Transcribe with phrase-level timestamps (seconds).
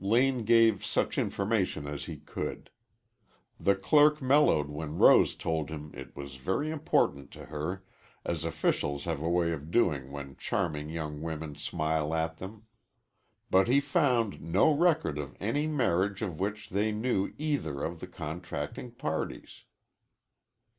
[0.00, 2.70] Lane gave such information as he could.
[3.60, 7.84] The clerk mellowed when Rose told him it was very important to her,
[8.24, 12.62] as officials have a way of doing when charming young women smile at them.
[13.50, 18.06] But he found no record of any marriage of which they knew either of the
[18.06, 19.64] contracting parties.